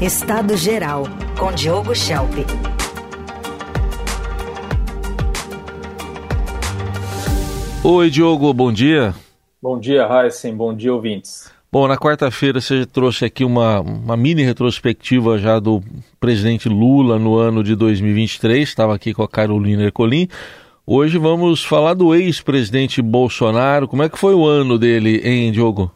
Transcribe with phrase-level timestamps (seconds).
[0.00, 1.04] Estado Geral,
[1.38, 2.34] com Diogo Schelp.
[7.82, 9.14] Oi, Diogo, bom dia.
[9.62, 11.50] Bom dia, Heisen, bom dia, ouvintes.
[11.72, 15.82] Bom, na quarta-feira você trouxe aqui uma, uma mini retrospectiva já do
[16.20, 20.28] presidente Lula no ano de 2023, estava aqui com a Carolina Ercolim.
[20.86, 23.88] Hoje vamos falar do ex-presidente Bolsonaro.
[23.88, 25.90] Como é que foi o ano dele, hein, Diogo?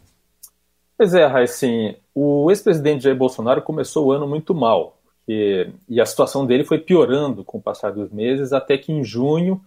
[0.96, 4.98] Pois é, Raicin, o ex-presidente Jair Bolsonaro começou o ano muito mal.
[5.28, 9.04] E, e a situação dele foi piorando com o passar dos meses, até que em
[9.04, 9.60] junho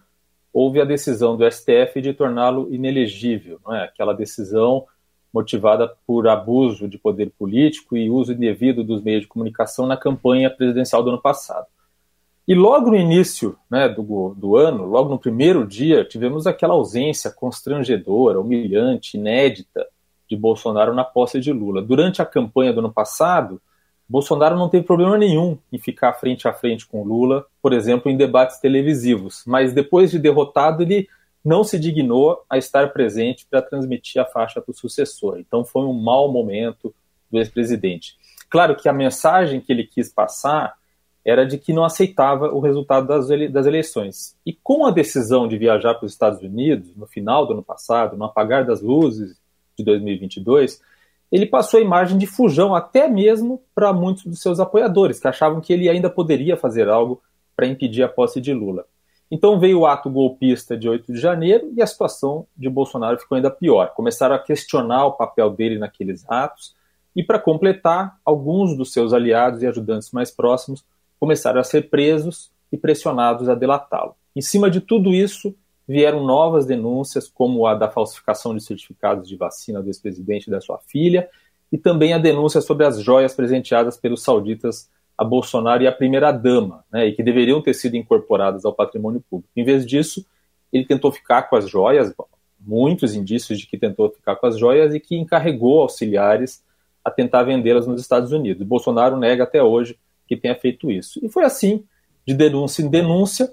[0.52, 3.58] houve a decisão do STF de torná-lo inelegível.
[3.70, 3.84] É?
[3.84, 4.86] Aquela decisão
[5.32, 10.48] motivada por abuso de poder político e uso indevido dos meios de comunicação na campanha
[10.48, 11.66] presidencial do ano passado.
[12.46, 17.30] E logo no início né, do, do ano, logo no primeiro dia, tivemos aquela ausência
[17.30, 19.84] constrangedora, humilhante, inédita
[20.34, 21.80] de Bolsonaro na posse de Lula.
[21.80, 23.60] Durante a campanha do ano passado,
[24.08, 28.16] Bolsonaro não teve problema nenhum em ficar frente a frente com Lula, por exemplo, em
[28.16, 31.08] debates televisivos, mas depois de derrotado, ele
[31.44, 35.38] não se dignou a estar presente para transmitir a faixa para o sucessor.
[35.38, 36.94] Então foi um mau momento
[37.30, 38.16] do ex-presidente.
[38.50, 40.74] Claro que a mensagem que ele quis passar
[41.24, 44.36] era de que não aceitava o resultado das, ele das eleições.
[44.44, 48.16] E com a decisão de viajar para os Estados Unidos, no final do ano passado,
[48.16, 49.38] no apagar das luzes
[49.76, 50.80] de 2022,
[51.30, 55.60] ele passou a imagem de fujão até mesmo para muitos dos seus apoiadores, que achavam
[55.60, 57.20] que ele ainda poderia fazer algo
[57.56, 58.84] para impedir a posse de Lula.
[59.30, 63.36] Então veio o ato golpista de 8 de janeiro e a situação de Bolsonaro ficou
[63.36, 63.92] ainda pior.
[63.94, 66.74] Começaram a questionar o papel dele naqueles atos
[67.16, 70.84] e, para completar, alguns dos seus aliados e ajudantes mais próximos
[71.18, 74.14] começaram a ser presos e pressionados a delatá-lo.
[74.36, 75.54] Em cima de tudo isso,
[75.86, 80.60] vieram novas denúncias, como a da falsificação de certificados de vacina do ex-presidente e da
[80.60, 81.28] sua filha,
[81.70, 86.84] e também a denúncia sobre as joias presenteadas pelos sauditas a Bolsonaro e a primeira-dama,
[86.92, 89.52] né, e que deveriam ter sido incorporadas ao patrimônio público.
[89.54, 90.26] Em vez disso,
[90.72, 92.12] ele tentou ficar com as joias,
[92.60, 96.64] muitos indícios de que tentou ficar com as joias e que encarregou auxiliares
[97.04, 98.66] a tentar vendê-las nos Estados Unidos.
[98.66, 99.96] Bolsonaro nega até hoje
[100.26, 101.20] que tenha feito isso.
[101.22, 101.84] E foi assim,
[102.26, 103.52] de denúncia em denúncia,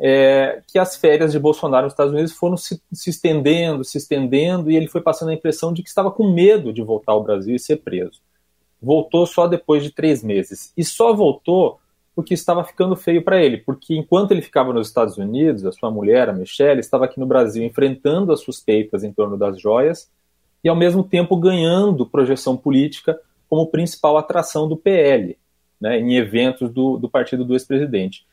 [0.00, 4.70] é, que as férias de Bolsonaro nos Estados Unidos foram se, se, estendendo, se estendendo,
[4.70, 7.54] e ele foi passando a impressão de que estava com medo de voltar ao Brasil
[7.54, 8.20] e ser preso.
[8.80, 10.72] Voltou só depois de três meses.
[10.76, 11.80] E só voltou
[12.14, 15.90] porque estava ficando feio para ele, porque enquanto ele ficava nos Estados Unidos, a sua
[15.90, 20.10] mulher, a Michelle, estava aqui no Brasil enfrentando as suspeitas em torno das joias
[20.62, 25.38] e ao mesmo tempo ganhando projeção política como principal atração do PL,
[25.80, 28.26] né, em eventos do, do partido do ex-presidente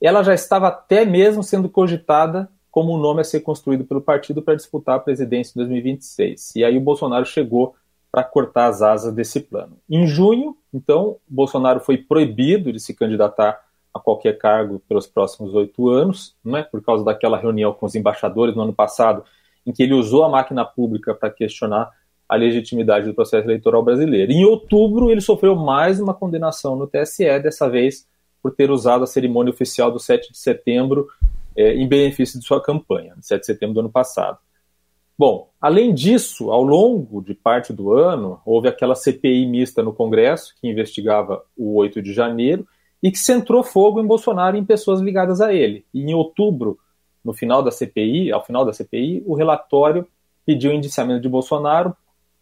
[0.00, 4.00] ela já estava até mesmo sendo cogitada como o um nome a ser construído pelo
[4.00, 6.56] partido para disputar a presidência em 2026.
[6.56, 7.74] E aí o Bolsonaro chegou
[8.12, 9.76] para cortar as asas desse plano.
[9.88, 13.60] Em junho, então, Bolsonaro foi proibido de se candidatar
[13.92, 16.62] a qualquer cargo pelos próximos oito anos, não é?
[16.62, 19.24] por causa daquela reunião com os embaixadores no ano passado,
[19.66, 21.90] em que ele usou a máquina pública para questionar
[22.28, 24.30] a legitimidade do processo eleitoral brasileiro.
[24.30, 28.06] Em outubro, ele sofreu mais uma condenação no TSE, dessa vez
[28.42, 31.08] por ter usado a cerimônia oficial do 7 de setembro
[31.56, 34.38] é, em benefício de sua campanha, 7 de setembro do ano passado.
[35.18, 40.54] Bom, além disso, ao longo de parte do ano, houve aquela CPI mista no Congresso,
[40.58, 42.66] que investigava o 8 de janeiro,
[43.02, 45.84] e que centrou fogo em Bolsonaro e em pessoas ligadas a ele.
[45.92, 46.78] E em outubro,
[47.24, 50.06] no final da CPI, ao final da CPI, o relatório
[50.44, 51.94] pediu o indiciamento de Bolsonaro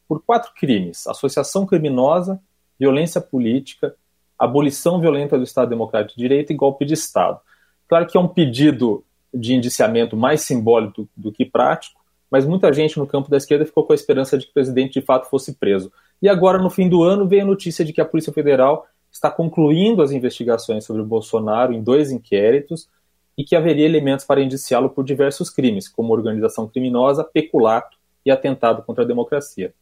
[0.06, 2.41] por quatro crimes: associação criminosa,
[2.78, 3.94] violência política,
[4.38, 7.41] abolição violenta do Estado Democrático de Direito e golpe de Estado.
[7.88, 12.00] Claro que é um pedido de indiciamento mais simbólico do, que prático,
[12.31, 15.00] mas muita gente no campo da esquerda ficou com a esperança de que o presidente
[15.00, 15.91] de fato fosse preso.
[16.21, 19.31] E agora, no fim do ano, veio a notícia de que a Polícia Federal está
[19.31, 22.88] concluindo as investigações sobre o Bolsonaro em dois inquéritos
[23.37, 27.97] e que haveria elementos para indiciá-lo por diversos crimes, como organização criminosa, peculato
[28.27, 29.72] e atentado contra a democracia.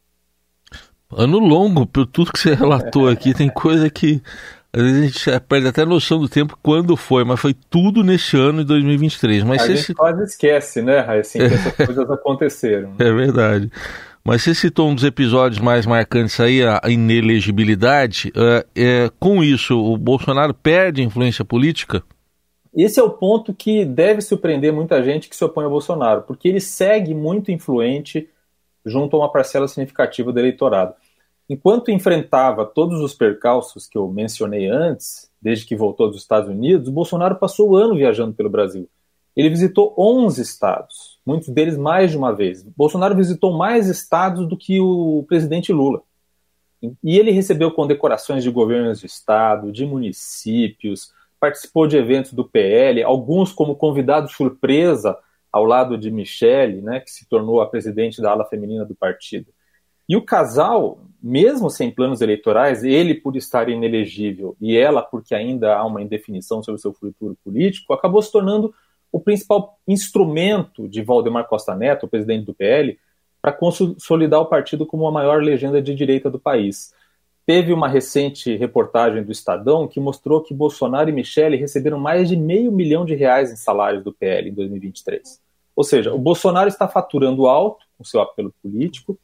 [1.11, 4.21] Ano longo, por tudo que você relatou aqui, tem coisa que
[4.73, 8.03] às vezes a gente perde até a noção do tempo quando foi, mas foi tudo
[8.03, 9.43] nesse ano de 2023.
[9.43, 9.93] Mas a gente se...
[9.93, 12.93] quase esquece, né, assim, que essas coisas aconteceram.
[12.99, 13.71] É verdade.
[14.23, 18.31] Mas você citou um dos episódios mais marcantes aí, a inelegibilidade.
[18.35, 22.03] É, é, com isso, o Bolsonaro perde influência política?
[22.75, 26.49] Esse é o ponto que deve surpreender muita gente que se opõe ao Bolsonaro, porque
[26.49, 28.27] ele segue muito influente
[28.87, 30.93] junto a uma parcela significativa do eleitorado.
[31.49, 36.89] Enquanto enfrentava todos os percalços que eu mencionei antes, desde que voltou dos Estados Unidos,
[36.89, 38.89] Bolsonaro passou o ano viajando pelo Brasil.
[39.35, 42.63] Ele visitou 11 estados, muitos deles mais de uma vez.
[42.75, 46.01] Bolsonaro visitou mais estados do que o presidente Lula.
[47.03, 53.03] E ele recebeu condecorações de governos de estado, de municípios, participou de eventos do PL,
[53.03, 55.17] alguns como convidado surpresa
[55.57, 59.47] ao lado de Michele, né, que se tornou a presidente da ala feminina do partido.
[60.07, 65.75] E o casal, mesmo sem planos eleitorais, ele por estar inelegível e ela porque ainda
[65.75, 68.73] há uma indefinição sobre o seu futuro político, acabou se tornando
[69.11, 72.97] o principal instrumento de Valdemar Costa Neto, o presidente do PL,
[73.41, 76.93] para consolidar o partido como a maior legenda de direita do país.
[77.45, 82.35] Teve uma recente reportagem do Estadão que mostrou que Bolsonaro e Michele receberam mais de
[82.35, 85.46] meio milhão de reais em salários do PL em 2023.
[85.77, 89.15] Ou seja, o Bolsonaro está faturando alto com seu apelo político,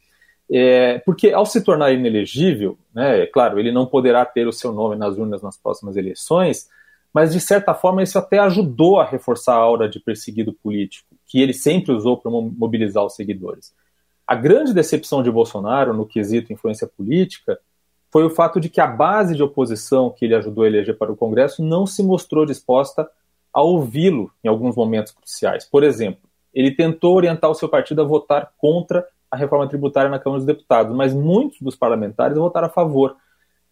[0.52, 4.72] é, porque ao se tornar inelegível, né, é claro, ele não poderá ter o seu
[4.72, 6.70] nome nas urnas nas próximas eleições,
[7.12, 11.42] mas de certa forma isso até ajudou a reforçar a aura de perseguido político, que
[11.42, 13.74] ele sempre usou para mobilizar os seguidores.
[14.28, 17.60] A grande decepção de Bolsonaro no quesito influência política
[18.12, 21.12] foi o fato de que a base de oposição que ele ajudou a eleger para
[21.12, 23.10] o Congresso não se mostrou disposta
[23.52, 25.66] a ouvi-lo em alguns momentos cruciais.
[25.66, 26.22] Por exemplo,
[26.54, 30.46] ele tentou orientar o seu partido a votar contra a reforma tributária na Câmara dos
[30.46, 33.16] Deputados, mas muitos dos parlamentares votaram a favor.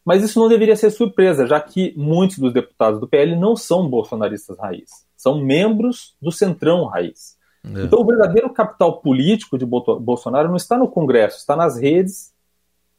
[0.04, 3.88] Mas isso não deveria ser surpresa, já que muitos dos deputados do PL não são
[3.88, 7.38] bolsonaristas raiz, são membros do Centrão raiz.
[7.63, 7.83] É.
[7.83, 12.34] Então, o verdadeiro capital político de Bolsonaro não está no Congresso, está nas redes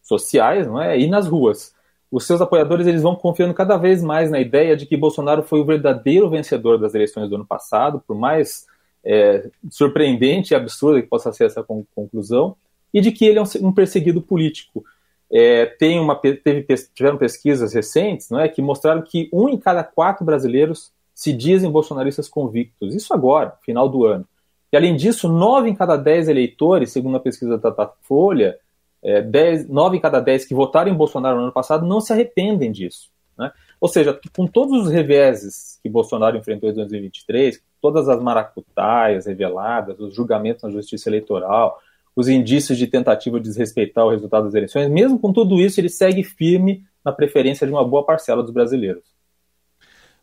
[0.00, 0.98] sociais não é?
[0.98, 1.74] e nas ruas.
[2.10, 5.60] Os seus apoiadores eles vão confiando cada vez mais na ideia de que Bolsonaro foi
[5.60, 8.66] o verdadeiro vencedor das eleições do ano passado, por mais
[9.04, 11.62] é, surpreendente e absurda que possa ser essa
[11.94, 12.56] conclusão,
[12.92, 14.84] e de que ele é um perseguido político.
[15.30, 19.82] É, tem uma, teve, tiveram pesquisas recentes não é, que mostraram que um em cada
[19.82, 22.94] quatro brasileiros se dizem bolsonaristas convictos.
[22.94, 24.26] Isso agora, final do ano.
[24.70, 28.58] E além disso, nove em cada dez eleitores, segundo a pesquisa da Datafolha,
[29.02, 32.12] é, dez, nove em cada dez que votaram em Bolsonaro no ano passado não se
[32.12, 33.10] arrependem disso.
[33.36, 33.50] Né?
[33.80, 39.98] Ou seja, com todos os reveses que Bolsonaro enfrentou em 2023, todas as maracutaias reveladas,
[39.98, 41.80] os julgamentos na justiça eleitoral,
[42.14, 45.88] os indícios de tentativa de desrespeitar o resultado das eleições, mesmo com tudo isso, ele
[45.88, 49.02] segue firme na preferência de uma boa parcela dos brasileiros.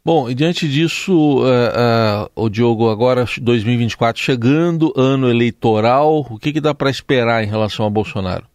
[0.06, 6.54] Bom, e diante disso, uh, uh, o Diogo, agora 2024 chegando, ano eleitoral, o que,
[6.54, 8.48] que dá para esperar em relação a Bolsonaro?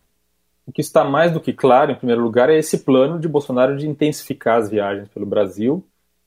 [0.67, 3.77] O que está mais do que claro, em primeiro lugar, é esse plano de Bolsonaro
[3.77, 5.85] de intensificar as viagens pelo Brasil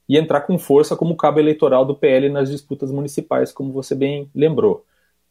[0.08, 4.30] e entrar com força como cabo eleitoral do PL nas disputas municipais, como você bem
[4.34, 4.86] lembrou.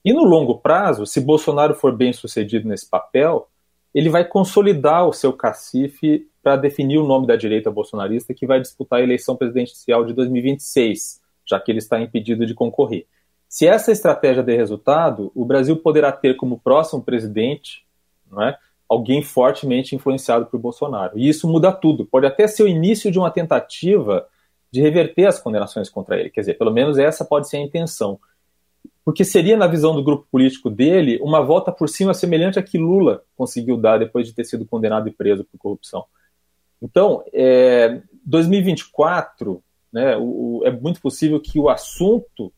[0.05, 3.49] E no longo prazo, se Bolsonaro for bem sucedido nesse papel,
[3.95, 8.61] ele vai consolidar o seu cacife para definir o nome da direita bolsonarista que vai
[8.61, 13.07] disputar a eleição presidencial de 2026, já que ele está impedido de concorrer.
[13.49, 17.87] Se essa estratégia der resultado, o Brasil poderá ter como próximo presidente
[18.39, 18.57] é,
[18.89, 21.19] alguém fortemente influenciado por Bolsonaro.
[21.19, 22.05] E isso muda tudo.
[22.05, 24.29] Pode até ser o início de uma tentativa
[24.73, 26.31] de reverter as condenações contra ele.
[26.31, 28.19] Quer dizer, pelo menos essa pode ser a intenção
[29.07, 32.77] porque seria, na visão do grupo político dele, uma volta por cima semelhante a que
[32.77, 36.05] Lula conseguiu dar depois de ter sido condenado e preso por corrupção.
[36.83, 42.53] Então, é, 2024, né, o, é muito possível que o assunto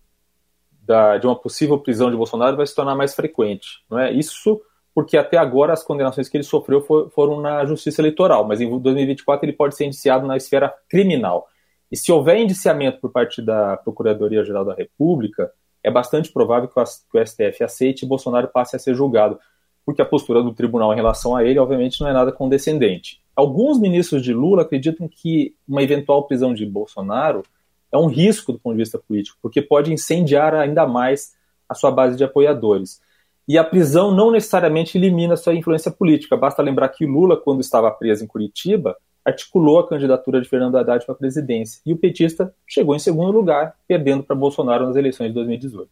[0.81, 3.85] da, de uma possível prisão de Bolsonaro vai se tornar mais frequente.
[3.91, 4.11] Não é?
[4.11, 4.59] Isso
[4.95, 8.79] porque até agora as condenações que ele sofreu for, foram na justiça eleitoral, mas em
[8.81, 11.47] 2024 ele pode ser indiciado na esfera criminal.
[11.91, 15.51] E se houver indiciamento por parte da Procuradoria-Geral da República,
[15.83, 19.39] é bastante provável que o STF aceite e Bolsonaro passe a ser julgado,
[19.87, 23.23] porque a postura do tribunal em relação a ele, obviamente, não é nada condescendente.
[23.35, 27.43] Alguns ministros de Lula acreditam que uma eventual prisão de Bolsonaro
[27.91, 31.33] é um risco do ponto de vista político, porque pode incendiar ainda mais
[31.67, 33.01] a sua base de apoiadores.
[33.47, 36.37] E a prisão não necessariamente elimina sua influência política.
[36.37, 38.95] Basta lembrar que Lula, quando estava preso em Curitiba,
[39.29, 41.81] articulou a candidatura de Fernando Haddad para a presidência.
[41.85, 45.89] E o petista chegou em segundo lugar, perdendo para Bolsonaro nas eleições de 2018.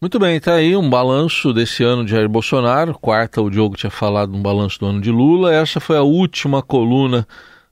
[0.00, 2.94] Muito bem, está aí um balanço desse ano de Jair Bolsonaro.
[2.98, 5.54] Quarta, o Diogo tinha falado um balanço do ano de Lula.
[5.54, 7.26] Essa foi a última coluna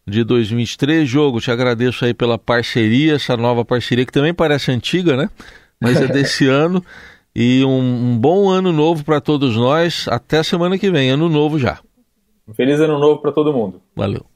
[0.07, 1.09] de 2023.
[1.09, 5.29] Diogo, te agradeço aí pela parceria, essa nova parceria que também parece antiga, né?
[5.81, 6.83] Mas é desse ano.
[7.35, 10.07] E um, um bom ano novo para todos nós.
[10.09, 11.81] Até semana que vem, ano novo já.
[12.49, 13.81] Um feliz ano novo para todo mundo.
[13.95, 14.32] Valeu.